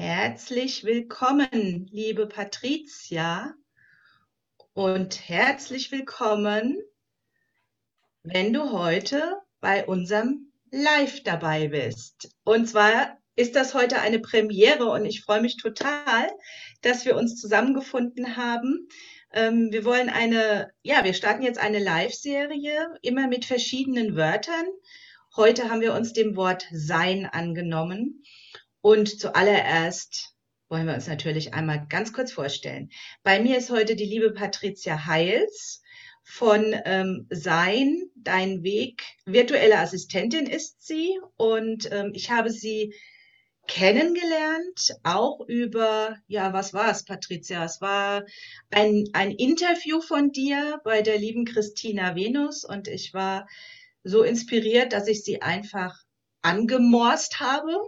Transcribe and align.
Herzlich 0.00 0.84
willkommen, 0.84 1.88
liebe 1.90 2.28
Patricia, 2.28 3.52
und 4.72 5.28
herzlich 5.28 5.90
willkommen, 5.90 6.78
wenn 8.22 8.52
du 8.52 8.70
heute 8.70 9.38
bei 9.60 9.84
unserem 9.84 10.52
Live 10.70 11.24
dabei 11.24 11.66
bist. 11.66 12.30
Und 12.44 12.68
zwar 12.68 13.18
ist 13.34 13.56
das 13.56 13.74
heute 13.74 13.98
eine 13.98 14.20
Premiere 14.20 14.84
und 14.84 15.04
ich 15.04 15.22
freue 15.22 15.40
mich 15.40 15.56
total, 15.56 16.30
dass 16.82 17.04
wir 17.04 17.16
uns 17.16 17.40
zusammengefunden 17.40 18.36
haben. 18.36 18.88
Ähm, 19.32 19.72
wir 19.72 19.84
wollen 19.84 20.10
eine, 20.10 20.70
ja, 20.82 21.02
wir 21.02 21.12
starten 21.12 21.42
jetzt 21.42 21.58
eine 21.58 21.80
Live-Serie, 21.80 22.96
immer 23.02 23.26
mit 23.26 23.44
verschiedenen 23.44 24.14
Wörtern. 24.14 24.66
Heute 25.34 25.68
haben 25.68 25.80
wir 25.80 25.92
uns 25.92 26.12
dem 26.12 26.36
Wort 26.36 26.68
Sein 26.70 27.26
angenommen. 27.26 28.22
Und 28.80 29.20
zuallererst 29.20 30.34
wollen 30.68 30.86
wir 30.86 30.94
uns 30.94 31.06
natürlich 31.06 31.54
einmal 31.54 31.86
ganz 31.88 32.12
kurz 32.12 32.32
vorstellen. 32.32 32.90
Bei 33.22 33.40
mir 33.40 33.58
ist 33.58 33.70
heute 33.70 33.96
die 33.96 34.04
liebe 34.04 34.32
Patricia 34.32 35.06
Heils 35.06 35.82
von 36.22 36.76
ähm, 36.84 37.26
Sein, 37.30 38.02
Dein 38.14 38.62
Weg. 38.62 39.02
Virtuelle 39.24 39.78
Assistentin 39.78 40.46
ist 40.46 40.86
sie 40.86 41.18
und 41.36 41.90
ähm, 41.90 42.12
ich 42.14 42.30
habe 42.30 42.50
sie 42.50 42.94
kennengelernt, 43.66 44.96
auch 45.02 45.40
über, 45.46 46.16
ja, 46.26 46.52
was 46.52 46.72
war 46.74 46.90
es, 46.90 47.04
Patricia? 47.04 47.64
Es 47.64 47.80
war 47.80 48.24
ein, 48.70 49.04
ein 49.12 49.30
Interview 49.30 50.00
von 50.00 50.32
dir 50.32 50.80
bei 50.84 51.02
der 51.02 51.18
lieben 51.18 51.44
Christina 51.44 52.14
Venus 52.14 52.64
und 52.64 52.88
ich 52.88 53.14
war 53.14 53.46
so 54.04 54.22
inspiriert, 54.22 54.92
dass 54.92 55.06
ich 55.06 55.22
sie 55.22 55.42
einfach 55.42 55.98
angemorst 56.42 57.40
habe 57.40 57.78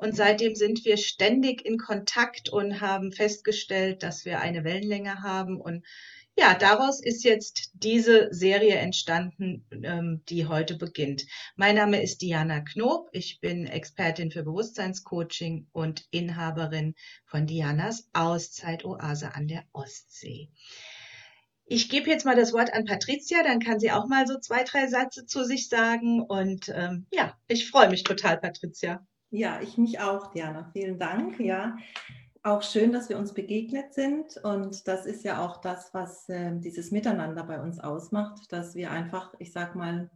und 0.00 0.16
seitdem 0.16 0.54
sind 0.54 0.84
wir 0.86 0.96
ständig 0.96 1.64
in 1.64 1.76
Kontakt 1.76 2.48
und 2.48 2.80
haben 2.80 3.12
festgestellt, 3.12 4.02
dass 4.02 4.24
wir 4.24 4.40
eine 4.40 4.64
Wellenlänge 4.64 5.22
haben. 5.22 5.60
Und 5.60 5.84
ja, 6.38 6.54
daraus 6.54 7.02
ist 7.02 7.22
jetzt 7.22 7.70
diese 7.74 8.28
Serie 8.32 8.76
entstanden, 8.76 9.66
ähm, 9.70 10.22
die 10.30 10.46
heute 10.46 10.76
beginnt. 10.76 11.26
Mein 11.54 11.74
Name 11.74 12.02
ist 12.02 12.22
Diana 12.22 12.60
Knob. 12.60 13.10
Ich 13.12 13.40
bin 13.40 13.66
Expertin 13.66 14.30
für 14.30 14.42
Bewusstseinscoaching 14.42 15.66
und 15.72 16.06
Inhaberin 16.10 16.94
von 17.26 17.46
Dianas 17.46 18.08
Auszeitoase 18.14 19.34
an 19.34 19.48
der 19.48 19.64
Ostsee. 19.72 20.48
Ich 21.66 21.90
gebe 21.90 22.08
jetzt 22.08 22.24
mal 22.24 22.36
das 22.36 22.54
Wort 22.54 22.72
an 22.72 22.86
Patricia, 22.86 23.42
dann 23.42 23.60
kann 23.60 23.78
sie 23.78 23.92
auch 23.92 24.08
mal 24.08 24.26
so 24.26 24.38
zwei, 24.38 24.64
drei 24.64 24.86
Sätze 24.86 25.26
zu 25.26 25.44
sich 25.44 25.68
sagen. 25.68 26.22
Und 26.22 26.70
ähm, 26.74 27.06
ja, 27.12 27.36
ich 27.48 27.68
freue 27.68 27.90
mich 27.90 28.02
total, 28.02 28.38
Patricia. 28.38 29.06
Ja, 29.30 29.60
ich 29.62 29.78
mich 29.78 30.00
auch, 30.00 30.32
Diana. 30.32 30.68
Vielen 30.72 30.98
Dank. 30.98 31.38
Ja, 31.38 31.76
auch 32.42 32.62
schön, 32.62 32.92
dass 32.92 33.08
wir 33.08 33.16
uns 33.16 33.32
begegnet 33.32 33.94
sind. 33.94 34.36
Und 34.42 34.88
das 34.88 35.06
ist 35.06 35.22
ja 35.22 35.44
auch 35.44 35.60
das, 35.60 35.94
was 35.94 36.28
äh, 36.28 36.58
dieses 36.58 36.90
Miteinander 36.90 37.44
bei 37.44 37.62
uns 37.62 37.78
ausmacht, 37.78 38.52
dass 38.52 38.74
wir 38.74 38.90
einfach, 38.90 39.32
ich 39.38 39.52
sag 39.52 39.76
mal, 39.76 40.10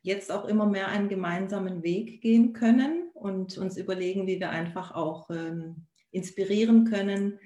jetzt 0.00 0.32
auch 0.32 0.46
immer 0.46 0.64
mehr 0.64 0.88
einen 0.88 1.10
gemeinsamen 1.10 1.82
Weg 1.82 2.22
gehen 2.22 2.54
können 2.54 3.10
und 3.12 3.58
uns 3.58 3.76
überlegen, 3.76 4.26
wie 4.26 4.40
wir 4.40 4.48
einfach 4.48 4.94
auch 4.94 5.28
ähm, 5.28 5.86
inspirieren 6.10 6.86
können. 6.86 7.38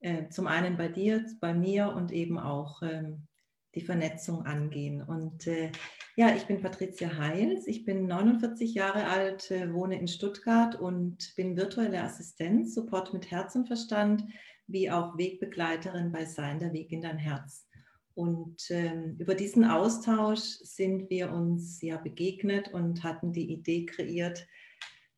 Äh, 0.00 0.28
zum 0.30 0.48
einen 0.48 0.76
bei 0.76 0.88
dir, 0.88 1.24
bei 1.40 1.54
mir 1.54 1.92
und 1.94 2.10
eben 2.10 2.36
auch 2.36 2.82
ähm, 2.82 3.28
die 3.74 3.80
Vernetzung 3.80 4.44
angehen. 4.44 5.02
Und 5.02 5.46
äh, 5.46 5.70
ja, 6.16 6.34
ich 6.34 6.46
bin 6.46 6.60
Patricia 6.60 7.16
Heils, 7.16 7.66
ich 7.66 7.84
bin 7.84 8.06
49 8.06 8.74
Jahre 8.74 9.06
alt, 9.06 9.50
äh, 9.50 9.72
wohne 9.72 9.98
in 9.98 10.08
Stuttgart 10.08 10.78
und 10.78 11.34
bin 11.36 11.56
virtuelle 11.56 12.02
Assistenz, 12.02 12.74
Support 12.74 13.12
mit 13.12 13.30
Herz 13.30 13.54
und 13.54 13.66
Verstand, 13.66 14.24
wie 14.66 14.90
auch 14.90 15.16
Wegbegleiterin 15.16 16.12
bei 16.12 16.24
Sein, 16.24 16.58
der 16.58 16.72
Weg 16.72 16.92
in 16.92 17.02
dein 17.02 17.18
Herz. 17.18 17.66
Und 18.14 18.70
ähm, 18.70 19.16
über 19.18 19.34
diesen 19.34 19.64
Austausch 19.64 20.40
sind 20.40 21.08
wir 21.08 21.32
uns 21.32 21.80
ja 21.80 21.96
begegnet 21.96 22.68
und 22.72 23.02
hatten 23.02 23.32
die 23.32 23.50
Idee 23.50 23.86
kreiert, 23.86 24.46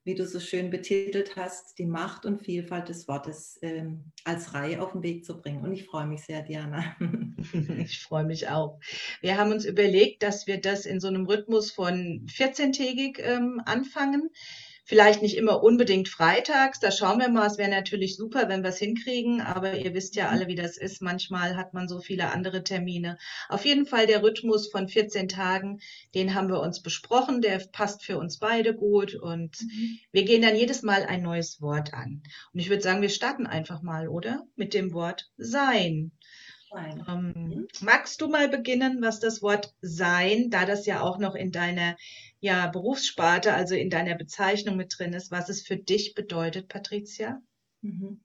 wie 0.04 0.15
du 0.15 0.26
so 0.26 0.38
schön 0.38 0.70
betitelt 0.70 1.34
hast, 1.37 1.78
die 1.78 1.87
Macht 1.87 2.26
und 2.26 2.42
Vielfalt 2.42 2.91
des 2.91 3.09
Wortes 3.09 3.59
ähm, 3.62 4.12
als 4.25 4.53
Reihe 4.53 4.82
auf 4.82 4.92
den 4.92 5.03
Weg 5.03 5.25
zu 5.25 5.41
bringen. 5.41 5.65
Und 5.65 5.72
ich 5.72 5.87
freue 5.87 6.06
mich 6.06 6.22
sehr, 6.25 6.42
Diana. 6.42 6.94
ich 7.78 8.00
freue 8.00 8.25
mich 8.25 8.48
auch. 8.48 8.78
Wir 9.22 9.38
haben 9.38 9.50
uns 9.50 9.65
überlegt, 9.65 10.22
dass 10.22 10.47
wir 10.47 10.60
das 10.60 10.84
in 10.84 11.00
so 11.00 11.09
einem 11.09 11.26
Rhythmus 11.26 11.70
von 11.70 12.26
14-tägig 12.26 13.19
ähm, 13.20 13.62
anfangen. 13.65 14.31
Vielleicht 14.87 15.22
nicht 15.22 15.37
immer 15.39 15.62
unbedingt 15.62 16.09
freitags, 16.09 16.78
da 16.78 16.91
schauen 16.91 17.19
wir 17.19 17.31
mal. 17.31 17.47
Es 17.47 17.56
wäre 17.56 17.71
natürlich 17.71 18.17
super, 18.17 18.50
wenn 18.50 18.62
wir 18.62 18.69
es 18.69 18.78
hinkriegen, 18.78 19.41
aber 19.41 19.78
ihr 19.78 19.95
wisst 19.95 20.15
ja 20.15 20.27
mhm. 20.27 20.31
alle, 20.31 20.47
wie 20.47 20.55
das 20.55 20.77
ist. 20.77 21.00
Manchmal 21.00 21.56
hat 21.56 21.72
man 21.72 21.89
so 21.89 22.00
viele 22.00 22.31
andere 22.31 22.62
Termine. 22.65 23.17
Auf 23.49 23.65
jeden 23.65 23.87
Fall 23.87 24.06
der 24.06 24.22
Rhythmus 24.22 24.71
von 24.71 24.87
14 24.87 25.28
Tagen, 25.28 25.81
den 26.15 26.34
haben 26.34 26.49
wir 26.49 26.61
uns 26.61 26.83
besprochen. 26.83 27.41
Der 27.41 27.59
passt 27.72 28.05
für 28.05 28.19
uns 28.19 28.39
beide 28.39 28.75
gut 28.75 29.15
und 29.15 29.59
mhm. 29.62 29.99
wir 30.12 30.25
gehen 30.25 30.43
dann 30.43 30.55
jedes 30.55 30.83
Mal 30.83 31.05
ein 31.05 31.22
neues 31.22 31.62
Wort 31.62 31.95
an. 31.95 32.22
Und 32.53 32.61
ich 32.61 32.69
würde 32.69 32.83
sagen, 32.83 33.01
wir 33.01 33.09
starten 33.09 33.47
einfach 33.47 33.81
mal, 33.81 34.09
oder? 34.09 34.47
Mit 34.55 34.75
dem 34.75 34.93
Wort 34.93 35.31
sein. 35.39 36.12
Ähm, 36.76 37.32
mhm. 37.34 37.68
magst 37.80 38.20
du 38.20 38.28
mal 38.28 38.48
beginnen, 38.48 39.00
was 39.00 39.20
das 39.20 39.42
Wort 39.42 39.74
sein, 39.80 40.50
da 40.50 40.64
das 40.64 40.86
ja 40.86 41.00
auch 41.00 41.18
noch 41.18 41.34
in 41.34 41.52
deiner 41.52 41.96
ja, 42.40 42.66
Berufssparte, 42.66 43.54
also 43.54 43.74
in 43.74 43.90
deiner 43.90 44.16
Bezeichnung 44.16 44.76
mit 44.76 44.94
drin 44.98 45.12
ist, 45.12 45.30
was 45.30 45.48
es 45.48 45.62
für 45.62 45.76
dich 45.76 46.14
bedeutet, 46.14 46.68
Patricia? 46.68 47.40
Mhm. 47.82 48.20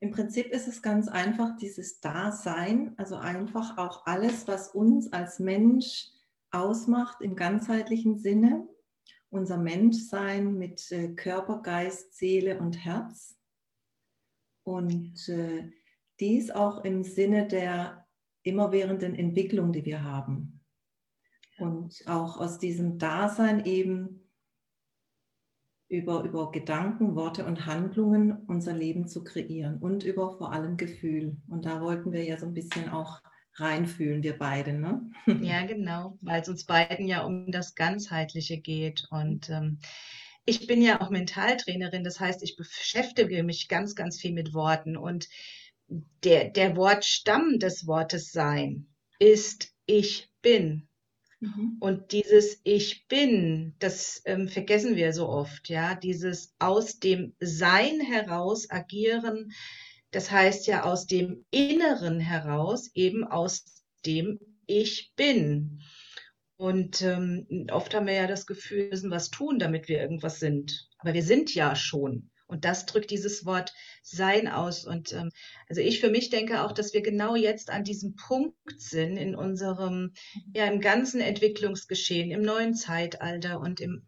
Im 0.00 0.10
Prinzip 0.10 0.48
ist 0.48 0.68
es 0.68 0.82
ganz 0.82 1.08
einfach, 1.08 1.56
dieses 1.56 2.00
Dasein, 2.00 2.92
also 2.98 3.16
einfach 3.16 3.78
auch 3.78 4.04
alles, 4.06 4.46
was 4.46 4.68
uns 4.68 5.12
als 5.12 5.38
Mensch 5.38 6.08
ausmacht 6.50 7.20
im 7.20 7.36
ganzheitlichen 7.36 8.18
Sinne, 8.18 8.68
unser 9.30 9.56
Menschsein 9.56 10.54
mit 10.54 10.92
äh, 10.92 11.08
Körper, 11.14 11.62
Geist, 11.62 12.14
Seele 12.16 12.58
und 12.58 12.84
Herz. 12.84 13.36
Und 14.62 15.28
äh, 15.28 15.70
dies 16.20 16.50
auch 16.50 16.84
im 16.84 17.02
Sinne 17.02 17.46
der 17.46 18.06
immerwährenden 18.42 19.14
Entwicklung, 19.14 19.72
die 19.72 19.84
wir 19.84 20.02
haben. 20.04 20.60
Und 21.58 22.02
auch 22.06 22.38
aus 22.38 22.58
diesem 22.58 22.98
Dasein 22.98 23.64
eben 23.64 24.24
über, 25.88 26.22
über 26.24 26.50
Gedanken, 26.50 27.14
Worte 27.14 27.44
und 27.44 27.66
Handlungen 27.66 28.44
unser 28.46 28.72
Leben 28.72 29.06
zu 29.06 29.22
kreieren 29.22 29.78
und 29.78 30.02
über 30.02 30.36
vor 30.36 30.52
allem 30.52 30.76
Gefühl. 30.76 31.36
Und 31.48 31.64
da 31.64 31.80
wollten 31.80 32.12
wir 32.12 32.24
ja 32.24 32.36
so 32.36 32.46
ein 32.46 32.54
bisschen 32.54 32.88
auch 32.88 33.20
reinfühlen, 33.54 34.22
wir 34.22 34.36
beide. 34.36 34.72
Ne? 34.72 35.10
Ja, 35.42 35.64
genau, 35.64 36.18
weil 36.22 36.42
es 36.42 36.48
uns 36.48 36.64
beiden 36.64 37.06
ja 37.06 37.24
um 37.24 37.50
das 37.50 37.74
Ganzheitliche 37.74 38.58
geht. 38.58 39.06
Und 39.10 39.48
ähm, 39.50 39.78
ich 40.44 40.66
bin 40.66 40.82
ja 40.82 41.00
auch 41.00 41.10
Mentaltrainerin, 41.10 42.04
das 42.04 42.18
heißt, 42.18 42.42
ich 42.42 42.56
beschäftige 42.56 43.42
mich 43.44 43.68
ganz, 43.68 43.94
ganz 43.94 44.20
viel 44.20 44.32
mit 44.32 44.54
Worten. 44.54 44.96
Und 44.96 45.28
der, 46.22 46.50
der 46.50 46.76
Wortstamm 46.76 47.58
des 47.58 47.86
Wortes 47.86 48.32
sein 48.32 48.86
ist 49.18 49.72
ich 49.86 50.30
bin. 50.42 50.88
Mhm. 51.40 51.76
Und 51.80 52.12
dieses 52.12 52.60
Ich 52.64 53.06
bin, 53.06 53.74
das 53.78 54.22
ähm, 54.24 54.48
vergessen 54.48 54.96
wir 54.96 55.12
so 55.12 55.28
oft, 55.28 55.68
ja, 55.68 55.94
dieses 55.94 56.54
aus 56.58 56.98
dem 56.98 57.34
Sein 57.40 58.00
heraus 58.00 58.70
agieren, 58.70 59.52
das 60.10 60.30
heißt 60.30 60.66
ja 60.66 60.84
aus 60.84 61.06
dem 61.06 61.44
Inneren 61.50 62.20
heraus, 62.20 62.90
eben 62.94 63.24
aus 63.24 63.64
dem 64.06 64.38
Ich 64.66 65.12
bin. 65.16 65.80
Und 66.56 67.02
ähm, 67.02 67.66
oft 67.70 67.94
haben 67.94 68.06
wir 68.06 68.14
ja 68.14 68.26
das 68.26 68.46
Gefühl, 68.46 68.84
wir 68.84 68.88
müssen 68.90 69.10
was 69.10 69.30
tun, 69.30 69.58
damit 69.58 69.88
wir 69.88 70.00
irgendwas 70.00 70.38
sind. 70.38 70.88
Aber 70.98 71.12
wir 71.12 71.22
sind 71.22 71.54
ja 71.54 71.74
schon. 71.74 72.30
Und 72.46 72.64
das 72.64 72.86
drückt 72.86 73.10
dieses 73.10 73.46
Wort 73.46 73.72
Sein 74.02 74.48
aus. 74.48 74.84
Und 74.84 75.12
ähm, 75.12 75.30
also 75.68 75.80
ich 75.80 76.00
für 76.00 76.10
mich 76.10 76.30
denke 76.30 76.62
auch, 76.62 76.72
dass 76.72 76.92
wir 76.92 77.02
genau 77.02 77.36
jetzt 77.36 77.70
an 77.70 77.84
diesem 77.84 78.16
Punkt 78.16 78.80
sind 78.80 79.16
in 79.16 79.34
unserem, 79.34 80.12
ja, 80.52 80.66
im 80.66 80.80
ganzen 80.80 81.20
Entwicklungsgeschehen, 81.20 82.30
im 82.30 82.42
neuen 82.42 82.74
Zeitalter 82.74 83.60
und 83.60 83.80
im 83.80 84.06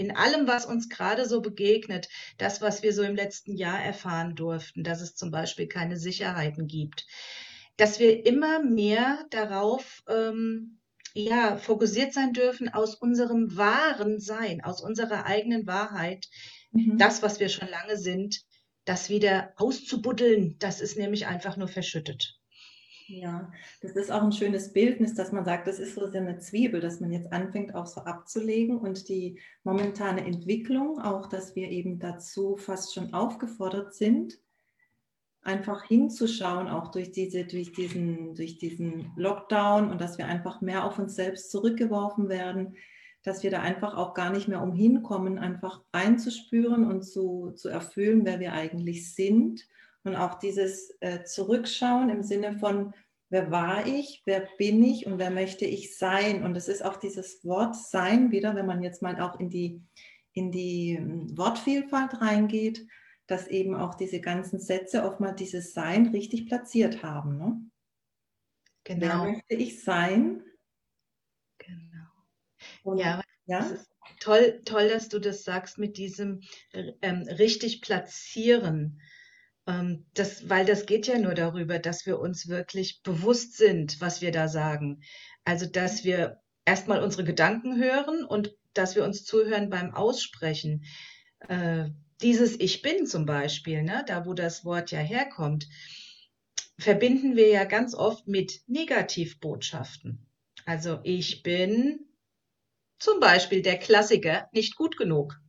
in 0.00 0.16
allem, 0.16 0.48
was 0.48 0.64
uns 0.64 0.88
gerade 0.88 1.28
so 1.28 1.42
begegnet, 1.42 2.08
das, 2.38 2.62
was 2.62 2.82
wir 2.82 2.94
so 2.94 3.02
im 3.02 3.14
letzten 3.14 3.54
Jahr 3.54 3.78
erfahren 3.78 4.34
durften, 4.34 4.82
dass 4.82 5.02
es 5.02 5.14
zum 5.14 5.30
Beispiel 5.30 5.68
keine 5.68 5.98
Sicherheiten 5.98 6.66
gibt, 6.66 7.06
dass 7.76 8.00
wir 8.00 8.24
immer 8.24 8.62
mehr 8.62 9.26
darauf 9.28 10.02
ähm, 10.08 10.78
ja, 11.12 11.58
fokussiert 11.58 12.14
sein 12.14 12.32
dürfen, 12.32 12.68
aus 12.68 12.94
unserem 12.94 13.56
wahren 13.58 14.20
Sein, 14.20 14.62
aus 14.62 14.80
unserer 14.80 15.26
eigenen 15.26 15.66
Wahrheit 15.66 16.28
Mhm. 16.72 16.98
Das, 16.98 17.22
was 17.22 17.40
wir 17.40 17.48
schon 17.48 17.68
lange 17.68 17.96
sind, 17.96 18.42
das 18.84 19.10
wieder 19.10 19.52
auszubuddeln, 19.56 20.56
das 20.58 20.80
ist 20.80 20.96
nämlich 20.96 21.26
einfach 21.26 21.56
nur 21.56 21.68
verschüttet. 21.68 22.40
Ja, 23.12 23.50
das 23.82 23.96
ist 23.96 24.12
auch 24.12 24.22
ein 24.22 24.32
schönes 24.32 24.72
Bildnis, 24.72 25.14
dass 25.14 25.32
man 25.32 25.44
sagt, 25.44 25.66
das 25.66 25.80
ist 25.80 25.96
so 25.96 26.04
eine 26.04 26.38
Zwiebel, 26.38 26.80
dass 26.80 27.00
man 27.00 27.10
jetzt 27.10 27.32
anfängt 27.32 27.74
auch 27.74 27.86
so 27.86 28.02
abzulegen 28.02 28.78
und 28.78 29.08
die 29.08 29.40
momentane 29.64 30.24
Entwicklung, 30.24 31.00
auch 31.00 31.28
dass 31.28 31.56
wir 31.56 31.70
eben 31.70 31.98
dazu 31.98 32.56
fast 32.56 32.94
schon 32.94 33.12
aufgefordert 33.12 33.94
sind, 33.94 34.38
einfach 35.42 35.84
hinzuschauen, 35.84 36.68
auch 36.68 36.92
durch, 36.92 37.10
diese, 37.10 37.44
durch, 37.44 37.72
diesen, 37.72 38.36
durch 38.36 38.58
diesen 38.58 39.10
Lockdown 39.16 39.90
und 39.90 40.00
dass 40.00 40.18
wir 40.18 40.26
einfach 40.26 40.60
mehr 40.60 40.84
auf 40.84 40.98
uns 41.00 41.16
selbst 41.16 41.50
zurückgeworfen 41.50 42.28
werden, 42.28 42.76
dass 43.22 43.42
wir 43.42 43.50
da 43.50 43.60
einfach 43.60 43.96
auch 43.96 44.14
gar 44.14 44.30
nicht 44.30 44.48
mehr 44.48 44.62
umhin 44.62 45.02
kommen, 45.02 45.38
einfach 45.38 45.82
reinzuspüren 45.92 46.86
und 46.86 47.02
zu, 47.02 47.52
zu 47.52 47.68
erfüllen, 47.68 48.24
wer 48.24 48.40
wir 48.40 48.52
eigentlich 48.52 49.14
sind 49.14 49.66
und 50.04 50.16
auch 50.16 50.38
dieses 50.38 50.96
äh, 51.00 51.24
Zurückschauen 51.24 52.08
im 52.08 52.22
Sinne 52.22 52.58
von, 52.58 52.94
wer 53.28 53.50
war 53.50 53.86
ich, 53.86 54.22
wer 54.24 54.48
bin 54.58 54.82
ich 54.82 55.06
und 55.06 55.18
wer 55.18 55.30
möchte 55.30 55.64
ich 55.64 55.96
sein. 55.96 56.42
Und 56.42 56.56
es 56.56 56.68
ist 56.68 56.84
auch 56.84 56.96
dieses 56.96 57.44
Wort 57.44 57.76
sein 57.76 58.30
wieder, 58.30 58.54
wenn 58.54 58.66
man 58.66 58.82
jetzt 58.82 59.02
mal 59.02 59.20
auch 59.20 59.38
in 59.38 59.50
die, 59.50 59.82
in 60.32 60.50
die 60.50 60.94
ähm, 60.98 61.36
Wortvielfalt 61.36 62.20
reingeht, 62.20 62.86
dass 63.26 63.46
eben 63.46 63.76
auch 63.76 63.94
diese 63.94 64.20
ganzen 64.20 64.58
Sätze 64.58 65.04
oftmals 65.04 65.36
dieses 65.36 65.72
Sein 65.72 66.08
richtig 66.08 66.46
platziert 66.46 67.02
haben. 67.02 67.36
Ne? 67.36 67.60
Genau. 68.84 69.24
Wer 69.24 69.32
möchte 69.32 69.54
ich 69.54 69.84
sein? 69.84 70.42
Und, 72.82 72.98
ja, 72.98 73.22
ja? 73.46 73.70
toll, 74.20 74.60
toll, 74.64 74.88
dass 74.88 75.08
du 75.08 75.18
das 75.18 75.44
sagst 75.44 75.78
mit 75.78 75.96
diesem 75.96 76.40
ähm, 76.72 77.22
richtig 77.22 77.82
platzieren. 77.82 79.00
Ähm, 79.66 80.06
das, 80.14 80.48
weil 80.48 80.64
das 80.64 80.86
geht 80.86 81.06
ja 81.06 81.18
nur 81.18 81.34
darüber, 81.34 81.78
dass 81.78 82.06
wir 82.06 82.18
uns 82.18 82.48
wirklich 82.48 83.02
bewusst 83.02 83.56
sind, 83.56 84.00
was 84.00 84.20
wir 84.20 84.32
da 84.32 84.48
sagen. 84.48 85.02
Also, 85.44 85.66
dass 85.66 86.04
wir 86.04 86.40
erstmal 86.64 87.02
unsere 87.02 87.24
Gedanken 87.24 87.80
hören 87.80 88.24
und 88.24 88.56
dass 88.74 88.94
wir 88.94 89.04
uns 89.04 89.24
zuhören 89.24 89.70
beim 89.70 89.94
Aussprechen. 89.94 90.84
Äh, 91.48 91.88
dieses 92.22 92.60
Ich 92.60 92.82
bin 92.82 93.06
zum 93.06 93.26
Beispiel, 93.26 93.82
ne, 93.82 94.04
da 94.06 94.26
wo 94.26 94.34
das 94.34 94.64
Wort 94.64 94.90
ja 94.90 94.98
herkommt, 94.98 95.68
verbinden 96.78 97.36
wir 97.36 97.48
ja 97.48 97.64
ganz 97.64 97.94
oft 97.94 98.28
mit 98.28 98.60
Negativbotschaften. 98.66 100.26
Also 100.66 101.00
ich 101.02 101.42
bin 101.42 102.09
zum 103.00 103.18
Beispiel 103.18 103.62
der 103.62 103.78
Klassiker 103.78 104.48
nicht 104.52 104.76
gut 104.76 104.96
genug. 104.96 105.40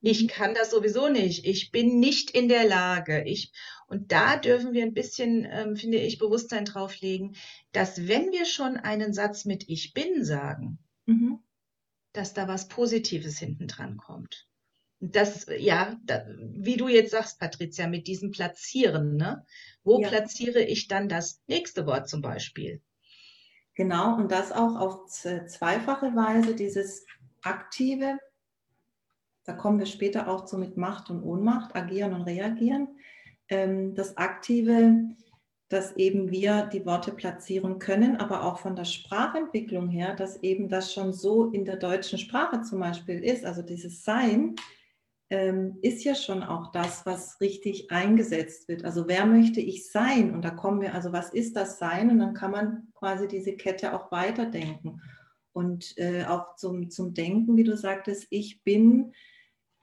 Ich 0.00 0.24
mhm. 0.24 0.26
kann 0.28 0.54
das 0.54 0.70
sowieso 0.70 1.08
nicht. 1.08 1.46
Ich 1.46 1.70
bin 1.70 1.98
nicht 1.98 2.30
in 2.30 2.48
der 2.48 2.66
Lage. 2.66 3.24
Ich, 3.24 3.52
und 3.86 4.12
da 4.12 4.36
dürfen 4.36 4.72
wir 4.72 4.84
ein 4.84 4.94
bisschen, 4.94 5.46
ähm, 5.50 5.76
finde 5.76 5.98
ich, 5.98 6.18
Bewusstsein 6.18 6.64
drauflegen, 6.64 7.36
dass 7.72 8.06
wenn 8.06 8.30
wir 8.30 8.44
schon 8.44 8.76
einen 8.76 9.12
Satz 9.12 9.44
mit 9.44 9.68
Ich 9.68 9.94
bin 9.94 10.24
sagen, 10.24 10.78
mhm. 11.06 11.38
dass 12.12 12.34
da 12.34 12.46
was 12.46 12.68
Positives 12.68 13.38
hinten 13.38 13.66
dran 13.66 13.96
kommt. 13.96 14.46
Das, 15.00 15.46
ja, 15.58 15.96
da, 16.04 16.26
wie 16.40 16.76
du 16.76 16.88
jetzt 16.88 17.12
sagst, 17.12 17.38
Patricia, 17.38 17.86
mit 17.86 18.08
diesem 18.08 18.32
Platzieren, 18.32 19.14
ne? 19.14 19.44
Wo 19.84 20.00
ja. 20.00 20.08
platziere 20.08 20.60
ich 20.60 20.88
dann 20.88 21.08
das 21.08 21.40
nächste 21.46 21.86
Wort 21.86 22.08
zum 22.08 22.20
Beispiel? 22.20 22.82
Genau, 23.78 24.16
und 24.16 24.30
das 24.30 24.52
auch 24.52 24.76
auf 24.76 25.06
zweifache 25.06 26.14
Weise, 26.14 26.54
dieses 26.54 27.06
aktive 27.42 28.18
da 29.48 29.54
kommen 29.54 29.78
wir 29.78 29.86
später 29.86 30.28
auch 30.28 30.44
zu 30.44 30.58
mit 30.58 30.76
Macht 30.76 31.08
und 31.08 31.22
Ohnmacht, 31.22 31.74
agieren 31.74 32.12
und 32.12 32.20
reagieren. 32.20 32.88
Ähm, 33.48 33.94
das 33.94 34.18
Aktive, 34.18 35.06
dass 35.70 35.96
eben 35.96 36.30
wir 36.30 36.64
die 36.70 36.84
Worte 36.84 37.12
platzieren 37.12 37.78
können, 37.78 38.18
aber 38.18 38.44
auch 38.44 38.58
von 38.58 38.76
der 38.76 38.84
Sprachentwicklung 38.84 39.88
her, 39.88 40.14
dass 40.14 40.42
eben 40.42 40.68
das 40.68 40.92
schon 40.92 41.14
so 41.14 41.46
in 41.46 41.64
der 41.64 41.76
deutschen 41.76 42.18
Sprache 42.18 42.60
zum 42.60 42.80
Beispiel 42.80 43.24
ist. 43.24 43.46
Also 43.46 43.62
dieses 43.62 44.04
Sein 44.04 44.54
ähm, 45.30 45.78
ist 45.82 46.04
ja 46.04 46.14
schon 46.14 46.42
auch 46.42 46.72
das, 46.72 47.04
was 47.04 47.40
richtig 47.40 47.90
eingesetzt 47.90 48.68
wird. 48.68 48.84
Also 48.84 49.08
wer 49.08 49.26
möchte 49.26 49.60
ich 49.60 49.90
sein? 49.90 50.34
Und 50.34 50.42
da 50.42 50.50
kommen 50.50 50.80
wir, 50.80 50.94
also 50.94 51.12
was 51.12 51.32
ist 51.32 51.56
das 51.56 51.78
Sein? 51.78 52.10
Und 52.10 52.18
dann 52.18 52.34
kann 52.34 52.50
man 52.50 52.88
quasi 52.94 53.28
diese 53.28 53.54
Kette 53.54 53.94
auch 53.94 54.10
weiterdenken. 54.10 55.02
Und 55.52 55.96
äh, 55.98 56.24
auch 56.24 56.56
zum, 56.56 56.90
zum 56.90 57.14
Denken, 57.14 57.56
wie 57.56 57.64
du 57.64 57.76
sagtest, 57.76 58.26
ich 58.30 58.62
bin 58.62 59.12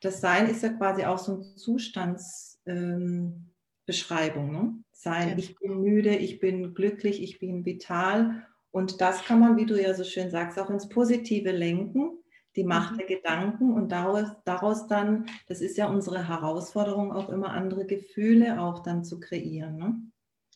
das 0.06 0.22
Sein 0.22 0.48
ist 0.48 0.64
ja 0.64 0.70
quasi 0.70 1.04
auch 1.06 1.18
so 1.18 1.34
eine 1.34 1.56
Zustandsbeschreibung. 1.56 2.66
Ähm, 2.68 4.52
ne? 4.52 4.84
Sein, 4.92 5.40
ich 5.40 5.58
bin 5.58 5.82
müde, 5.82 6.16
ich 6.16 6.40
bin 6.40 6.74
glücklich, 6.74 7.22
ich 7.22 7.40
bin 7.40 7.66
vital. 7.66 8.46
Und 8.72 9.02
das 9.02 9.26
kann 9.26 9.40
man, 9.40 9.58
wie 9.58 9.66
du 9.66 9.82
ja 9.82 9.94
so 9.94 10.04
schön 10.04 10.30
sagst, 10.30 10.60
auch 10.60 10.70
ins 10.70 10.90
Positive 10.90 11.52
lenken, 11.52 12.20
die 12.56 12.64
Macht 12.64 12.94
mhm. 12.94 12.98
der 12.98 13.08
Gedanken 13.08 13.74
und 13.74 13.92
daraus, 13.92 14.30
daraus 14.46 14.88
dann, 14.88 15.26
das 15.48 15.62
ist 15.62 15.78
ja 15.78 15.88
unsere 15.88 16.28
Herausforderung, 16.28 17.12
auch 17.12 17.30
immer 17.30 17.52
andere 17.52 17.86
Gefühle 17.86 18.62
auch 18.62 18.80
dann 18.80 19.04
zu 19.04 19.20
kreieren. 19.20 19.78
Ne? 19.78 19.96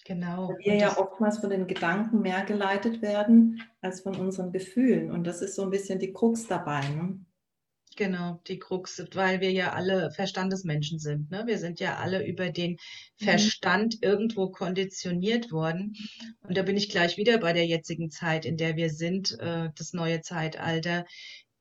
Genau. 0.06 0.50
Weil 0.50 0.57
wir 0.60 0.75
ja 0.75 0.98
oftmals 0.98 1.40
von 1.40 1.50
den 1.50 1.68
Gedanken 1.68 2.22
mehr 2.22 2.44
geleitet 2.44 3.01
werden 3.01 3.62
als 3.81 4.01
von 4.01 4.16
unseren 4.16 4.51
Gefühlen. 4.51 5.12
Und 5.12 5.25
das 5.25 5.42
ist 5.42 5.56
so 5.56 5.63
ein 5.63 5.69
bisschen 5.69 6.00
die 6.00 6.13
Krux 6.13 6.48
dabei. 6.48 6.81
Ne? 6.90 7.19
Genau, 7.96 8.40
die 8.48 8.60
Krux, 8.60 9.04
weil 9.13 9.42
wir 9.42 9.52
ja 9.52 9.74
alle 9.74 10.10
Verstandesmenschen 10.12 11.00
sind. 11.00 11.30
Ne? 11.31 11.44
Wir 11.48 11.57
sind 11.57 11.81
ja 11.81 11.98
alle 11.98 12.25
über 12.25 12.50
den 12.50 12.72
mhm. 13.19 13.25
Verstand 13.25 13.95
mhm. 13.95 14.00
irgendwo 14.10 14.50
konditioniert 14.50 15.52
worden. 15.52 15.95
Und 16.42 16.56
da 16.57 16.63
bin 16.63 16.78
ich 16.78 16.90
gleich 16.90 17.18
wieder 17.18 17.38
bei 17.40 17.52
der 17.52 17.66
jetzigen 17.66 18.10
Zeit, 18.10 18.45
in 18.45 18.57
der 18.57 18.78
wir 18.78 18.90
sind, 18.90 19.38
äh, 19.40 19.69
das 19.75 19.94
neue 19.94 20.22
Zeitalter. 20.22 21.06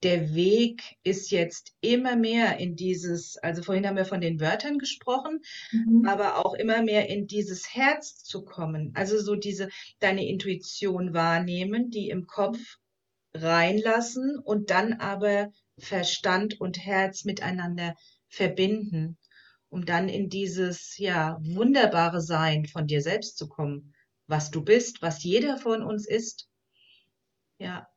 Der 0.05 0.35
Weg 0.35 0.97
ist 1.03 1.31
jetzt 1.31 1.73
immer 1.81 2.15
mehr 2.15 2.59
in 2.59 2.77
dieses, 2.77 3.37
also 3.39 3.63
vorhin 3.63 3.87
haben 3.87 3.97
wir 3.97 4.05
von 4.05 4.21
den 4.21 4.41
Wörtern 4.41 4.79
gesprochen, 4.79 5.41
mhm. 5.73 6.07
aber 6.07 6.45
auch 6.45 6.55
immer 6.55 6.83
mehr 6.83 7.09
in 7.09 7.27
dieses 7.27 7.75
Herz 7.75 8.23
zu 8.23 8.45
kommen. 8.45 8.93
Also 8.95 9.19
so 9.21 9.35
diese, 9.35 9.69
deine 9.99 10.27
Intuition 10.29 11.15
wahrnehmen, 11.15 11.91
die 11.91 12.11
im 12.11 12.27
Kopf 12.27 12.59
reinlassen 13.35 14.39
und 14.39 14.71
dann 14.71 14.95
aber 14.95 15.51
Verstand 15.79 16.61
und 16.61 16.79
Herz 16.79 17.25
miteinander 17.25 17.95
verbinden, 18.29 19.19
um 19.69 19.85
dann 19.85 20.09
in 20.09 20.29
dieses 20.29 20.97
ja 20.97 21.39
wunderbare 21.41 22.21
Sein 22.21 22.67
von 22.67 22.87
dir 22.87 23.03
selbst 23.03 23.37
zu 23.37 23.49
kommen, 23.49 23.95
was 24.27 24.51
du 24.51 24.63
bist, 24.63 25.03
was 25.03 25.23
jeder 25.23 25.59
von 25.59 25.83
uns 25.83 26.07
ist. 26.07 26.49
Ja. 27.59 27.89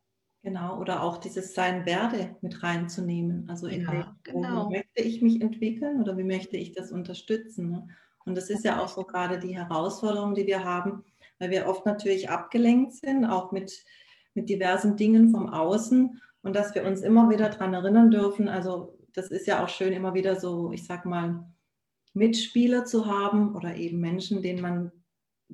Genau, 0.44 0.80
oder 0.80 1.04
auch 1.04 1.18
dieses 1.18 1.54
Sein 1.54 1.86
werde 1.86 2.36
mit 2.40 2.64
reinzunehmen. 2.64 3.48
Also 3.48 3.68
in 3.68 3.82
ja, 3.82 4.16
genau. 4.24 4.68
wie 4.68 4.78
möchte 4.78 5.02
ich 5.02 5.22
mich 5.22 5.40
entwickeln 5.40 6.00
oder 6.00 6.18
wie 6.18 6.24
möchte 6.24 6.56
ich 6.56 6.72
das 6.72 6.90
unterstützen? 6.90 7.70
Ne? 7.70 7.88
Und 8.24 8.36
das 8.36 8.50
ist 8.50 8.64
ja 8.64 8.82
auch 8.82 8.88
so 8.88 9.04
gerade 9.04 9.38
die 9.38 9.56
Herausforderung, 9.56 10.34
die 10.34 10.46
wir 10.46 10.64
haben, 10.64 11.04
weil 11.38 11.50
wir 11.50 11.68
oft 11.68 11.86
natürlich 11.86 12.28
abgelenkt 12.28 12.92
sind, 12.92 13.24
auch 13.24 13.52
mit, 13.52 13.84
mit 14.34 14.48
diversen 14.48 14.96
Dingen 14.96 15.30
vom 15.30 15.48
Außen 15.48 16.20
und 16.42 16.56
dass 16.56 16.74
wir 16.74 16.84
uns 16.84 17.02
immer 17.02 17.30
wieder 17.30 17.48
daran 17.48 17.74
erinnern 17.74 18.10
dürfen. 18.10 18.48
Also 18.48 18.98
das 19.12 19.28
ist 19.28 19.46
ja 19.46 19.62
auch 19.62 19.68
schön, 19.68 19.92
immer 19.92 20.14
wieder 20.14 20.40
so, 20.40 20.72
ich 20.72 20.84
sag 20.84 21.04
mal, 21.04 21.46
Mitspieler 22.14 22.84
zu 22.84 23.06
haben 23.06 23.54
oder 23.54 23.76
eben 23.76 24.00
Menschen, 24.00 24.42
denen 24.42 24.60
man 24.60 24.92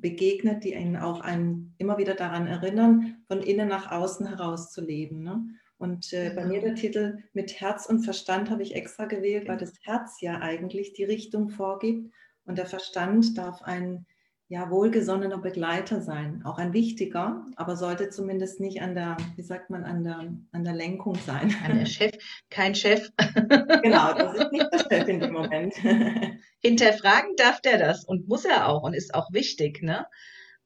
begegnet, 0.01 0.65
die 0.65 0.77
einen 0.77 0.97
auch 0.97 1.21
einen 1.21 1.75
immer 1.79 1.99
wieder 1.99 2.15
daran 2.15 2.47
erinnern, 2.47 3.17
von 3.27 3.43
innen 3.43 3.69
nach 3.69 3.91
außen 3.91 4.27
heraus 4.27 4.71
zu 4.71 4.81
leben. 4.81 5.23
Ne? 5.23 5.45
Und 5.79 6.13
äh, 6.13 6.33
bei 6.35 6.45
mir 6.45 6.61
der 6.61 6.75
Titel 6.75 7.19
mit 7.33 7.61
Herz 7.61 7.87
und 7.87 8.01
Verstand 8.01 8.51
habe 8.51 8.63
ich 8.63 8.75
extra 8.75 9.07
gewählt, 9.07 9.49
weil 9.49 9.59
das 9.59 9.73
Herz 9.83 10.21
ja 10.21 10.41
eigentlich 10.41 10.93
die 10.93 11.05
Richtung 11.05 11.51
vorgibt 11.51 12.13
und 12.45 12.59
der 12.59 12.67
Verstand 12.67 13.39
darf 13.39 13.63
einen 13.63 14.07
ja, 14.51 14.71
wohlgesonnener 14.71 15.39
Begleiter 15.39 16.01
sein, 16.01 16.43
auch 16.45 16.57
ein 16.57 16.73
wichtiger, 16.73 17.45
aber 17.57 17.77
sollte 17.77 18.09
zumindest 18.09 18.61
nicht 18.61 18.81
an 18.81 18.95
der, 18.95 19.19
wie 19.37 19.43
sagt 19.43 19.69
man, 19.69 19.85
an 19.85 20.05
der, 20.05 20.33
an 20.53 20.65
der 20.65 20.73
Lenkung 20.73 21.17
sein. 21.17 21.55
An 21.65 21.79
der 21.79 21.85
Chef, 21.85 22.17
kein 22.49 22.75
Chef. 22.75 23.11
genau, 23.83 24.15
das 24.15 24.35
ist 24.35 24.53
nicht 24.53 24.67
der 24.73 24.79
Chef 24.79 25.09
in 25.09 25.21
dem 25.21 25.35
Moment. 25.35 25.75
Hinterfragen 26.61 27.37
darf 27.37 27.61
der 27.61 27.77
das 27.77 28.07
und 28.07 28.27
muss 28.27 28.47
er 28.47 28.69
auch 28.69 28.85
und 28.85 28.95
ist 28.95 29.15
auch 29.15 29.31
wichtig, 29.33 29.83
ne? 29.83 30.07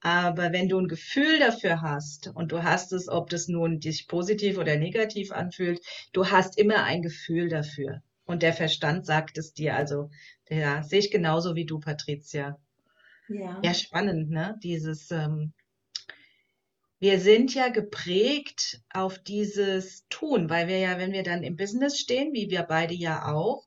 Aber 0.01 0.53
wenn 0.53 0.69
du 0.69 0.79
ein 0.79 0.89
Gefühl 0.89 1.41
dafür 1.41 1.81
hast 1.81 2.31
und 2.35 2.51
du 2.53 2.63
hast 2.63 2.93
es, 2.93 3.09
ob 3.09 3.31
das 3.31 3.49
nun 3.49 3.81
dich 3.81 4.07
positiv 4.09 4.59
oder 4.59 4.77
negativ 4.77 5.33
anfühlt, 5.33 5.81
du 6.13 6.31
hast 6.31 6.59
immer 6.59 6.85
ein 6.85 7.03
Gefühl 7.03 7.49
dafür. 7.49 8.03
Und 8.25 8.43
der 8.43 8.53
Verstand 8.53 9.07
sagt 9.07 9.39
es 9.39 9.55
dir. 9.55 9.77
Also, 9.77 10.11
ja, 10.49 10.83
sehe 10.83 10.99
ich 11.01 11.11
genauso 11.11 11.55
wie 11.55 11.67
du, 11.67 11.79
Patricia. 11.79 12.59
Ja. 13.29 13.61
ja, 13.63 13.75
spannend, 13.75 14.31
ne? 14.31 14.59
Dieses, 14.63 15.11
ähm, 15.11 15.53
wir 16.99 17.19
sind 17.21 17.53
ja 17.55 17.69
geprägt 17.69 18.81
auf 18.93 19.19
dieses 19.19 20.07
Tun, 20.09 20.49
weil 20.49 20.69
wir 20.69 20.79
ja, 20.79 20.99
wenn 20.99 21.13
wir 21.13 21.25
dann 21.25 21.43
im 21.43 21.57
Business 21.57 21.99
stehen, 21.99 22.33
wie 22.33 22.51
wir 22.51 22.63
beide 22.63 22.95
ja 22.95 23.33
auch, 23.33 23.67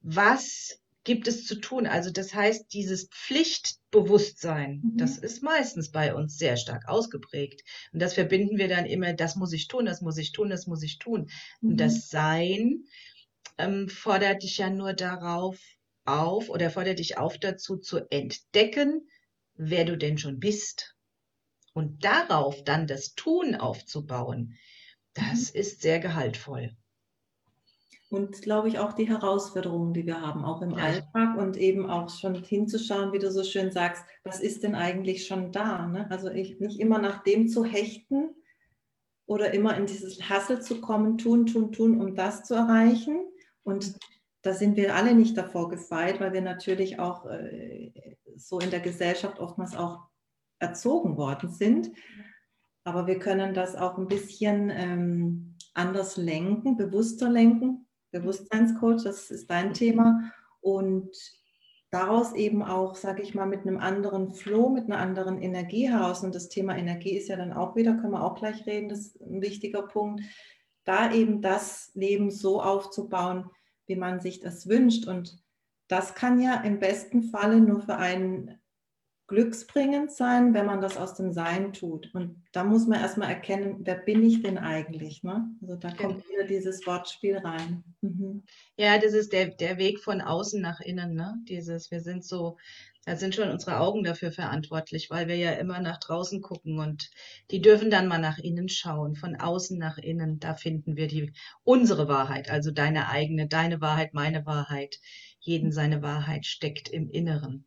was 0.00 0.78
gibt 1.04 1.26
es 1.28 1.46
zu 1.46 1.56
tun? 1.56 1.86
Also 1.86 2.10
das 2.10 2.34
heißt, 2.34 2.72
dieses 2.72 3.08
Pflicht, 3.08 3.78
Bewusstsein. 3.90 4.80
Mhm. 4.82 4.96
Das 4.98 5.18
ist 5.18 5.42
meistens 5.42 5.90
bei 5.90 6.14
uns 6.14 6.38
sehr 6.38 6.56
stark 6.56 6.88
ausgeprägt. 6.88 7.62
Und 7.92 8.00
das 8.00 8.14
verbinden 8.14 8.56
wir 8.56 8.68
dann 8.68 8.86
immer, 8.86 9.12
das 9.12 9.36
muss 9.36 9.52
ich 9.52 9.68
tun, 9.68 9.84
das 9.84 10.00
muss 10.00 10.16
ich 10.18 10.32
tun, 10.32 10.48
das 10.48 10.66
muss 10.66 10.82
ich 10.82 10.98
tun. 10.98 11.30
Und 11.66 11.74
Mhm. 11.74 11.76
das 11.76 12.08
Sein 12.08 12.84
ähm, 13.58 13.88
fordert 13.88 14.42
dich 14.42 14.58
ja 14.58 14.70
nur 14.70 14.92
darauf 14.94 15.58
auf 16.04 16.48
oder 16.48 16.70
fordert 16.70 16.98
dich 16.98 17.18
auf 17.18 17.38
dazu 17.38 17.76
zu 17.76 18.10
entdecken, 18.10 19.08
wer 19.54 19.84
du 19.84 19.96
denn 19.96 20.18
schon 20.18 20.40
bist. 20.40 20.96
Und 21.74 22.04
darauf 22.04 22.62
dann 22.64 22.86
das 22.86 23.14
Tun 23.14 23.54
aufzubauen, 23.54 24.58
das 25.14 25.50
ist 25.50 25.82
sehr 25.82 26.00
gehaltvoll. 26.00 26.74
Und 28.10 28.42
glaube 28.42 28.68
ich 28.68 28.78
auch 28.78 28.92
die 28.92 29.08
Herausforderungen, 29.08 29.94
die 29.94 30.04
wir 30.04 30.20
haben, 30.20 30.44
auch 30.44 30.60
im 30.60 30.72
Ja. 30.72 30.84
Alltag 30.84 31.38
und 31.38 31.56
eben 31.56 31.88
auch 31.88 32.10
schon 32.10 32.34
hinzuschauen, 32.34 33.12
wie 33.14 33.18
du 33.18 33.30
so 33.30 33.42
schön 33.42 33.70
sagst, 33.72 34.04
was 34.22 34.40
ist 34.40 34.62
denn 34.62 34.74
eigentlich 34.74 35.26
schon 35.26 35.50
da? 35.50 35.86
Ne? 35.86 36.10
Also 36.10 36.28
ich, 36.28 36.60
nicht 36.60 36.78
immer 36.78 36.98
nach 36.98 37.22
dem 37.22 37.48
zu 37.48 37.64
hechten 37.64 38.34
oder 39.24 39.54
immer 39.54 39.78
in 39.78 39.86
dieses 39.86 40.28
Hassel 40.28 40.60
zu 40.60 40.82
kommen, 40.82 41.16
tun, 41.16 41.46
tun, 41.46 41.72
tun, 41.72 41.98
um 42.02 42.14
das 42.14 42.44
zu 42.44 42.54
erreichen. 42.54 43.18
Und 43.62 43.96
da 44.42 44.52
sind 44.52 44.76
wir 44.76 44.94
alle 44.94 45.14
nicht 45.14 45.36
davor 45.36 45.68
gefeit, 45.68 46.20
weil 46.20 46.32
wir 46.32 46.42
natürlich 46.42 46.98
auch 46.98 47.26
äh, 47.26 47.92
so 48.36 48.58
in 48.58 48.70
der 48.70 48.80
Gesellschaft 48.80 49.38
oftmals 49.38 49.76
auch 49.76 50.00
erzogen 50.58 51.16
worden 51.16 51.50
sind. 51.50 51.90
Aber 52.84 53.06
wir 53.06 53.18
können 53.18 53.54
das 53.54 53.76
auch 53.76 53.98
ein 53.98 54.08
bisschen 54.08 54.70
ähm, 54.70 55.56
anders 55.74 56.16
lenken, 56.16 56.76
bewusster 56.76 57.28
lenken. 57.28 57.86
Bewusstseinscoach, 58.10 59.04
das 59.04 59.30
ist 59.30 59.48
dein 59.48 59.72
Thema. 59.72 60.32
Und 60.60 61.10
daraus 61.90 62.32
eben 62.34 62.62
auch, 62.62 62.96
sage 62.96 63.22
ich 63.22 63.34
mal, 63.34 63.46
mit 63.46 63.60
einem 63.60 63.78
anderen 63.78 64.32
Flow, 64.32 64.70
mit 64.70 64.84
einer 64.84 64.98
anderen 64.98 65.40
Energie 65.40 65.88
heraus. 65.88 66.24
Und 66.24 66.34
das 66.34 66.48
Thema 66.48 66.76
Energie 66.76 67.16
ist 67.16 67.28
ja 67.28 67.36
dann 67.36 67.52
auch 67.52 67.76
wieder, 67.76 67.94
können 67.94 68.12
wir 68.12 68.24
auch 68.24 68.34
gleich 68.34 68.66
reden, 68.66 68.88
das 68.88 69.00
ist 69.00 69.20
ein 69.20 69.40
wichtiger 69.40 69.82
Punkt, 69.82 70.22
da 70.84 71.12
eben 71.12 71.42
das 71.42 71.92
Leben 71.94 72.30
so 72.30 72.60
aufzubauen, 72.60 73.48
wie 73.92 73.96
man 73.96 74.20
sich 74.20 74.40
das 74.40 74.68
wünscht. 74.68 75.06
Und 75.06 75.38
das 75.88 76.14
kann 76.14 76.40
ja 76.40 76.62
im 76.62 76.78
besten 76.78 77.24
Falle 77.24 77.60
nur 77.60 77.82
für 77.82 77.96
einen 77.96 78.58
glücksbringend 79.26 80.10
sein, 80.10 80.54
wenn 80.54 80.66
man 80.66 80.80
das 80.80 80.96
aus 80.96 81.14
dem 81.14 81.32
Sein 81.32 81.74
tut. 81.74 82.14
Und 82.14 82.42
da 82.52 82.64
muss 82.64 82.86
man 82.86 83.00
erstmal 83.00 83.28
erkennen, 83.28 83.80
wer 83.80 83.96
bin 83.96 84.22
ich 84.24 84.42
denn 84.42 84.56
eigentlich? 84.56 85.22
Ne? 85.22 85.50
Also 85.60 85.76
da 85.76 85.90
kommt 85.90 86.26
wieder 86.28 86.44
dieses 86.44 86.86
Wortspiel 86.86 87.36
rein. 87.38 87.84
Mhm. 88.00 88.42
Ja, 88.76 88.98
das 88.98 89.12
ist 89.12 89.32
der, 89.32 89.48
der 89.48 89.76
Weg 89.76 90.00
von 90.00 90.22
außen 90.22 90.60
nach 90.60 90.80
innen, 90.80 91.14
ne? 91.14 91.36
Dieses, 91.48 91.90
wir 91.90 92.00
sind 92.00 92.24
so, 92.24 92.56
da 93.04 93.16
sind 93.16 93.34
schon 93.34 93.50
unsere 93.50 93.80
Augen 93.80 94.04
dafür 94.04 94.30
verantwortlich, 94.30 95.10
weil 95.10 95.26
wir 95.26 95.36
ja 95.36 95.52
immer 95.52 95.80
nach 95.80 95.98
draußen 95.98 96.40
gucken 96.40 96.78
und 96.78 97.10
die 97.50 97.60
dürfen 97.60 97.90
dann 97.90 98.06
mal 98.06 98.18
nach 98.18 98.38
innen 98.38 98.68
schauen, 98.68 99.16
von 99.16 99.34
außen 99.34 99.76
nach 99.76 99.98
innen, 99.98 100.38
da 100.38 100.54
finden 100.54 100.96
wir 100.96 101.08
die, 101.08 101.32
unsere 101.64 102.06
Wahrheit, 102.06 102.48
also 102.48 102.70
deine 102.70 103.08
eigene, 103.08 103.48
deine 103.48 103.80
Wahrheit, 103.80 104.14
meine 104.14 104.46
Wahrheit. 104.46 105.00
Jeden 105.40 105.72
seine 105.72 106.02
Wahrheit 106.02 106.46
steckt 106.46 106.88
im 106.88 107.10
Inneren. 107.10 107.64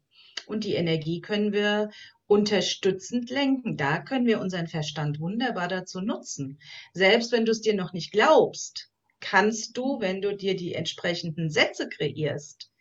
Und 0.47 0.63
die 0.63 0.75
Energie 0.75 1.19
können 1.19 1.51
wir 1.51 1.89
unterstützend 2.27 3.29
lenken. 3.29 3.75
Da 3.75 3.99
können 3.99 4.25
wir 4.25 4.39
unseren 4.39 4.67
Verstand 4.67 5.19
wunderbar 5.19 5.67
dazu 5.67 5.99
nutzen. 5.99 6.59
Selbst 6.93 7.33
wenn 7.33 7.45
du 7.45 7.51
es 7.51 7.61
dir 7.61 7.75
noch 7.75 7.91
nicht 7.91 8.11
glaubst, 8.11 8.89
kannst 9.19 9.75
du, 9.75 9.99
wenn 9.99 10.21
du 10.21 10.35
dir 10.35 10.55
die 10.55 10.73
entsprechenden 10.73 11.49
Sätze 11.49 11.89
kreierst, 11.89 12.71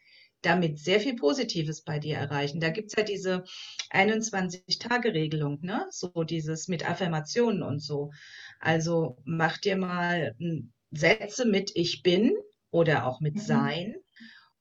damit 0.44 0.78
sehr 0.78 1.00
viel 1.00 1.16
Positives 1.16 1.82
bei 1.82 1.98
dir 1.98 2.16
erreichen. 2.16 2.60
Da 2.60 2.70
gibt's 2.70 2.94
ja 2.96 3.02
diese 3.02 3.44
21-Tage-Regelung, 3.90 5.60
ne? 5.62 5.86
So 5.90 6.24
dieses 6.24 6.68
mit 6.68 6.88
Affirmationen 6.88 7.62
und 7.62 7.80
so. 7.80 8.10
Also 8.60 9.18
mach 9.24 9.58
dir 9.58 9.76
mal 9.76 10.36
Sätze 10.90 11.44
mit 11.44 11.72
Ich 11.74 12.02
bin 12.02 12.32
oder 12.70 13.06
auch 13.06 13.20
mit 13.20 13.34
Mhm. 13.34 13.40
Sein 13.40 13.94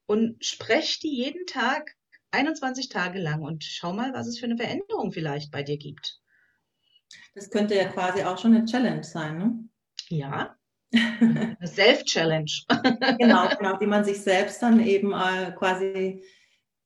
und 0.06 0.44
sprech 0.44 1.00
die 1.00 1.16
jeden 1.16 1.46
Tag 1.46 1.96
21 2.30 2.88
Tage 2.88 3.20
lang 3.20 3.42
und 3.42 3.64
schau 3.64 3.92
mal, 3.92 4.12
was 4.12 4.26
es 4.26 4.38
für 4.38 4.46
eine 4.46 4.56
Veränderung 4.56 5.12
vielleicht 5.12 5.50
bei 5.50 5.62
dir 5.62 5.78
gibt. 5.78 6.20
Das 7.34 7.50
könnte 7.50 7.74
ja 7.74 7.84
quasi 7.84 8.22
auch 8.24 8.38
schon 8.38 8.54
eine 8.54 8.64
Challenge 8.64 9.04
sein. 9.04 9.38
Ne? 9.38 9.68
Ja, 10.08 10.56
Self-Challenge. 11.64 12.50
Genau, 13.18 13.48
genau, 13.58 13.76
die 13.78 13.86
man 13.86 14.04
sich 14.04 14.20
selbst 14.20 14.62
dann 14.62 14.80
eben 14.80 15.12
äh, 15.12 15.52
quasi 15.56 16.22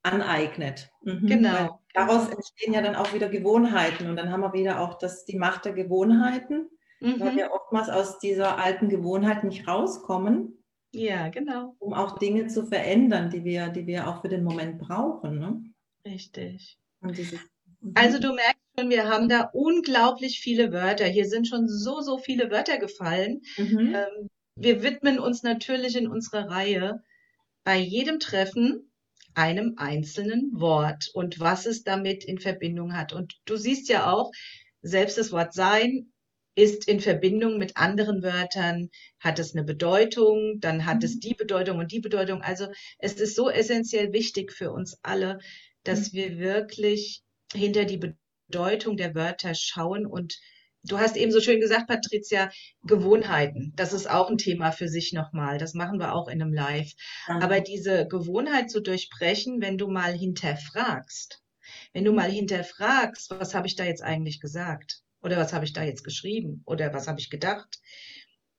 aneignet. 0.02 0.90
Mhm. 1.02 1.23
Weil 1.23 1.28
Genau. 1.28 1.81
daraus 1.95 2.28
entstehen 2.28 2.73
ja 2.75 2.81
dann 2.83 2.97
auch 2.97 3.12
wieder 3.12 3.28
Gewohnheiten 3.28 4.09
und 4.09 4.17
dann 4.17 4.31
haben 4.31 4.40
wir 4.43 4.52
wieder 4.52 4.81
auch 4.81 4.99
das, 4.99 5.25
die 5.25 5.37
Macht 5.37 5.64
der 5.64 5.73
Gewohnheiten, 5.73 6.69
weil 7.00 7.33
Mhm. 7.33 7.37
wir 7.37 7.52
oftmals 7.52 7.88
aus 7.88 8.19
dieser 8.19 8.59
alten 8.59 8.88
Gewohnheit 8.88 9.45
nicht 9.45 9.67
rauskommen, 9.69 10.64
Ja, 10.93 11.28
genau. 11.28 11.75
um 11.78 11.93
auch 11.95 12.19
Dinge 12.19 12.47
zu 12.47 12.67
verändern, 12.67 13.31
die 13.31 13.45
wir, 13.45 13.69
die 13.69 13.87
wir 13.87 14.09
auch 14.09 14.23
für 14.23 14.28
den 14.28 14.45
Moment 14.45 14.78
brauchen. 14.78 15.38
Ne? 15.38 15.62
Richtig. 16.05 16.78
Und 17.00 17.17
dieses. 17.19 17.40
Also 17.94 18.18
du 18.18 18.32
merkst 18.32 18.61
schon, 18.78 18.90
wir 18.90 19.08
haben 19.08 19.28
da 19.28 19.50
unglaublich 19.52 20.40
viele 20.40 20.73
Wörter. 20.73 21.06
Hier 21.06 21.26
sind 21.28 21.47
schon 21.49 21.68
so, 21.68 22.00
so 22.00 22.18
viele 22.18 22.50
Wörter 22.50 22.78
gefallen. 22.78 23.42
Mhm. 23.56 23.94
Ähm, 23.94 24.28
wir 24.56 24.82
widmen 24.82 25.18
uns 25.18 25.42
natürlich 25.42 25.97
in 25.97 26.08
unserer 26.08 26.49
Reihe 26.50 27.02
bei 27.64 27.78
jedem 27.78 28.18
Treffen 28.18 28.90
einem 29.35 29.75
einzelnen 29.76 30.50
Wort 30.54 31.11
und 31.14 31.38
was 31.38 31.66
es 31.66 31.85
damit 31.85 32.25
in 32.25 32.38
Verbindung 32.38 32.97
hat. 32.97 33.12
Und 33.12 33.35
du 33.44 33.56
siehst 33.56 33.88
ja 33.88 34.12
auch, 34.12 34.32
selbst 34.82 35.18
das 35.18 35.32
Wort 35.32 35.54
sein 35.54 36.12
ist 36.56 36.88
in 36.88 36.99
Verbindung 37.00 37.58
mit 37.58 37.76
anderen 37.76 38.23
Wörtern, 38.23 38.90
hat 39.20 39.38
es 39.38 39.54
eine 39.54 39.62
Bedeutung, 39.64 40.58
dann 40.61 40.87
hat 40.87 41.04
es 41.04 41.16
Mhm. 41.16 41.20
die 41.20 41.35
Bedeutung 41.35 41.78
und 41.78 41.92
die 41.92 42.00
Bedeutung. 42.00 42.42
Also 42.42 42.66
es 42.99 43.14
ist 43.14 43.37
so 43.37 43.49
essentiell 43.49 44.12
wichtig 44.12 44.52
für 44.52 44.73
uns 44.73 44.99
alle, 45.02 45.38
dass 45.85 46.12
wir 46.12 46.38
wirklich 46.38 47.23
hinter 47.52 47.85
die 47.85 48.14
Bedeutung 48.49 48.97
der 48.97 49.14
Wörter 49.14 49.55
schauen 49.55 50.07
und 50.07 50.38
Du 50.85 50.99
hast 50.99 51.17
eben 51.17 51.33
so 51.33 51.40
schön 51.40 51.61
gesagt, 51.61 51.88
Patricia, 51.88 52.50
Gewohnheiten. 52.85 53.73
Das 53.75 53.93
ist 53.93 54.09
auch 54.09 54.31
ein 54.31 54.38
Thema 54.38 54.71
für 54.71 54.88
sich 54.88 55.12
nochmal. 55.12 55.59
Das 55.59 55.75
machen 55.75 55.99
wir 55.99 56.14
auch 56.14 56.28
in 56.28 56.40
einem 56.40 56.52
Live. 56.52 56.93
Danke. 57.26 57.45
Aber 57.45 57.61
diese 57.61 58.07
Gewohnheit 58.07 58.71
zu 58.71 58.81
durchbrechen, 58.81 59.61
wenn 59.61 59.76
du 59.76 59.88
mal 59.88 60.12
hinterfragst, 60.12 61.43
wenn 61.93 62.05
du 62.05 62.12
mal 62.12 62.31
hinterfragst, 62.31 63.31
was 63.31 63.55
habe 63.55 63.67
ich 63.67 63.76
da 63.76 63.85
jetzt 63.85 64.02
eigentlich 64.02 64.40
gesagt? 64.40 65.02
Oder 65.21 65.37
was 65.37 65.52
habe 65.52 65.64
ich 65.64 65.73
da 65.73 65.83
jetzt 65.83 66.05
geschrieben? 66.05 66.62
Oder 66.64 66.95
was 66.95 67.09
habe 67.09 67.19
ich 67.19 67.28
gedacht? 67.28 67.81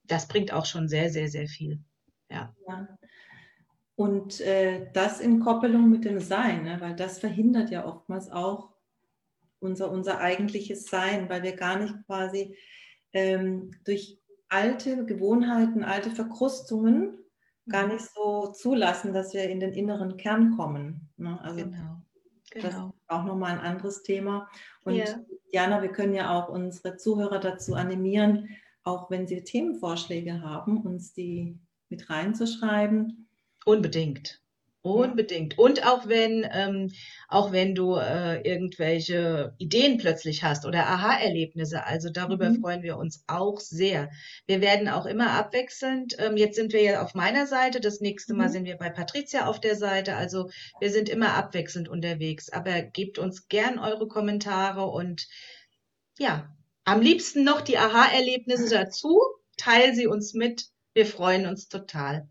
Das 0.04 0.28
bringt 0.28 0.52
auch 0.52 0.66
schon 0.66 0.90
sehr, 0.90 1.10
sehr, 1.10 1.30
sehr 1.30 1.48
viel. 1.48 1.80
Ja. 2.30 2.54
Ja. 2.68 2.88
Und 3.96 4.40
äh, 4.42 4.90
das 4.94 5.20
in 5.20 5.40
Koppelung 5.40 5.90
mit 5.90 6.06
dem 6.06 6.20
Sein, 6.20 6.64
ne? 6.64 6.80
weil 6.80 6.96
das 6.96 7.20
verhindert 7.20 7.70
ja 7.70 7.86
oftmals 7.86 8.30
auch 8.30 8.69
unser, 9.60 9.92
unser 9.92 10.20
eigentliches 10.20 10.86
Sein, 10.86 11.30
weil 11.30 11.44
wir 11.44 11.56
gar 11.56 11.80
nicht 11.80 11.94
quasi 12.06 12.58
ähm, 13.14 13.72
durch 13.86 14.20
alte 14.50 15.06
Gewohnheiten, 15.06 15.84
alte 15.84 16.12
Verkrustungen 16.12 17.18
gar 17.68 17.86
Mhm. 17.88 17.94
nicht 17.94 18.06
so 18.14 18.48
zulassen, 18.52 19.14
dass 19.14 19.34
wir 19.34 19.44
in 19.50 19.60
den 19.60 19.74
inneren 19.74 20.18
Kern 20.18 20.56
kommen. 20.58 21.10
Ne? 21.18 21.40
Also 21.42 21.64
Genau. 21.66 22.02
das 22.52 22.64
Genau. 22.74 22.88
ist 22.90 22.94
auch 23.08 23.24
nochmal 23.26 23.52
ein 23.52 23.60
anderes 23.60 24.02
Thema. 24.04 24.50
Und 24.84 24.96
Ja. 24.96 25.06
Jana, 25.52 25.82
wir 25.82 25.92
können 25.92 26.14
ja 26.16 26.32
auch 26.38 26.50
unsere 26.50 26.98
Zuhörer 26.98 27.40
dazu 27.40 27.76
animieren, 27.76 28.50
auch 28.84 29.12
wenn 29.12 29.28
sie 29.28 29.44
Themenvorschläge 29.44 30.42
haben, 30.42 30.78
uns 30.82 31.14
die 31.14 31.60
mit 31.90 32.10
reinzuschreiben. 32.10 33.30
Unbedingt. 33.66 34.42
Unbedingt. 34.82 35.58
Und 35.58 35.86
auch 35.86 36.08
wenn, 36.08 36.48
ähm, 36.54 36.90
auch 37.28 37.52
wenn 37.52 37.76
du 37.76 37.96
äh, 37.98 38.40
irgendwelche 38.50 39.54
Ideen 39.58 39.98
plötzlich 39.98 40.44
hast 40.44 40.66
oder 40.66 40.88
Aha-Erlebnisse, 40.88 41.86
also 41.86 42.10
darüber 42.10 42.50
Mhm. 42.50 42.62
freuen 42.62 42.82
wir 42.82 42.96
uns 42.98 43.26
auch 43.28 43.60
sehr. 43.60 44.10
Wir 44.48 44.62
werden 44.62 44.88
auch 44.88 45.06
immer 45.06 45.32
abwechselnd. 45.32 46.16
Ähm, 46.18 46.38
jetzt 46.38 46.56
sind 46.56 46.72
wir 46.72 46.82
ja 46.82 47.04
auf 47.04 47.14
meiner 47.14 47.46
Seite, 47.46 47.82
das 47.82 48.00
nächste 48.00 48.34
Mal 48.34 48.48
Mhm. 48.48 48.52
sind 48.54 48.66
wir 48.66 48.78
bei 48.78 48.90
Patricia 48.90 49.48
auf 49.48 49.60
der 49.60 49.76
Seite. 49.76 50.16
Also 50.16 50.50
wir 50.80 50.92
sind 50.92 51.10
immer 51.10 51.34
abwechselnd 51.34 51.90
unterwegs. 51.90 52.50
Aber 52.50 52.82
gebt 52.82 53.20
uns 53.20 53.50
gern 53.50 53.80
eure 53.80 54.08
Kommentare 54.08 54.86
und 54.86 55.28
ja, 56.20 56.56
am 56.86 57.02
liebsten 57.02 57.44
noch 57.44 57.60
die 57.62 57.78
Aha-Erlebnisse 57.78 58.70
dazu. 58.90 59.20
Teil 59.58 59.94
sie 59.94 60.08
uns 60.08 60.34
mit. 60.34 60.68
Wir 60.94 61.06
freuen 61.06 61.46
uns 61.48 61.68
total. 61.68 62.30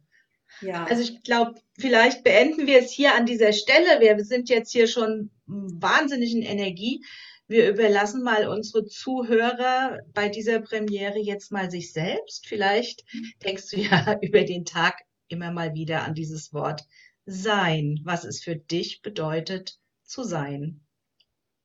Ja, 0.60 0.84
Also 0.84 1.02
ich 1.02 1.22
glaube, 1.22 1.60
vielleicht 1.78 2.24
beenden 2.24 2.66
wir 2.66 2.78
es 2.80 2.90
hier 2.90 3.14
an 3.14 3.26
dieser 3.26 3.52
Stelle. 3.52 4.00
Wir 4.00 4.24
sind 4.24 4.48
jetzt 4.48 4.72
hier 4.72 4.86
schon 4.86 5.30
wahnsinnig 5.46 6.34
in 6.34 6.42
Energie. 6.42 7.04
Wir 7.46 7.70
überlassen 7.70 8.22
mal 8.22 8.46
unsere 8.48 8.86
Zuhörer 8.86 10.00
bei 10.12 10.28
dieser 10.28 10.60
Premiere 10.60 11.18
jetzt 11.18 11.50
mal 11.50 11.70
sich 11.70 11.92
selbst. 11.92 12.46
Vielleicht 12.46 13.04
denkst 13.44 13.70
du 13.70 13.80
ja 13.80 14.18
über 14.22 14.44
den 14.44 14.64
Tag 14.64 15.00
immer 15.28 15.50
mal 15.50 15.74
wieder 15.74 16.04
an 16.04 16.14
dieses 16.14 16.52
Wort 16.52 16.84
sein, 17.24 18.00
was 18.04 18.24
es 18.24 18.42
für 18.42 18.56
dich 18.56 19.02
bedeutet 19.02 19.78
zu 20.02 20.24
sein. 20.24 20.80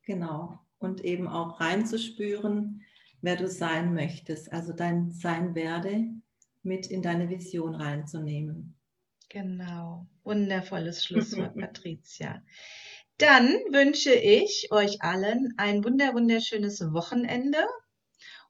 Genau. 0.05 0.59
Und 0.77 1.03
eben 1.03 1.27
auch 1.27 1.59
reinzuspüren, 1.59 2.81
wer 3.21 3.37
du 3.37 3.47
sein 3.47 3.93
möchtest, 3.93 4.51
also 4.51 4.73
dein 4.73 5.11
Sein 5.11 5.55
werde 5.55 6.03
mit 6.61 6.87
in 6.87 7.01
deine 7.01 7.29
Vision 7.29 7.75
reinzunehmen. 7.75 8.75
Genau. 9.33 10.05
Wundervolles 10.23 11.03
Schlusswort, 11.05 11.57
Patricia. 11.57 12.43
Dann 13.17 13.47
wünsche 13.71 14.13
ich 14.13 14.67
euch 14.71 15.01
allen 15.01 15.55
ein 15.57 15.83
wunder 15.83 16.13
wunderschönes 16.13 16.81
Wochenende 16.93 17.65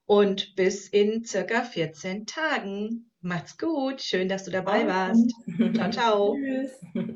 und 0.05 0.55
bis 0.57 0.89
in 0.89 1.23
circa 1.23 1.63
14 1.63 2.25
Tagen. 2.25 3.09
Macht's 3.21 3.57
gut. 3.57 4.01
Schön, 4.01 4.27
dass 4.27 4.43
du 4.43 4.51
dabei 4.51 4.85
warst. 4.85 5.33
Ciao, 5.73 5.89
ciao. 5.89 6.35
Tschüss. 6.35 7.13